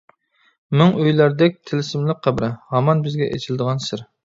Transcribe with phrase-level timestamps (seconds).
[0.81, 4.07] مىڭ ئۆيلەردەك تىلسىملىق قەبرە، ھامان بىزگە ئېچىلىدىغان سىر.